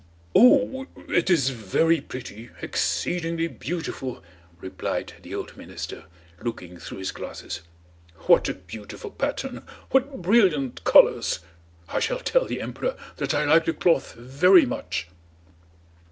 "Oh, 0.33 0.87
it 1.09 1.29
is 1.29 1.49
very 1.51 2.01
pretty, 2.01 2.49
exceedingly 2.59 3.45
beautiful," 3.47 4.23
replied 4.59 5.13
the 5.21 5.35
old 5.35 5.55
minister 5.55 6.05
looking 6.41 6.77
through 6.79 6.97
his 6.97 7.11
glasses. 7.11 7.61
"What 8.21 8.49
a 8.49 8.55
beautiful 8.55 9.11
pattern, 9.11 9.63
what 9.91 10.23
brilliant 10.23 10.83
colours! 10.85 11.41
I 11.87 11.99
shall 11.99 12.17
tell 12.17 12.45
the 12.45 12.61
emperor 12.61 12.97
that 13.17 13.35
I 13.35 13.45
like 13.45 13.65
the 13.65 13.73
cloth 13.73 14.13
very 14.15 14.65
much." 14.65 15.07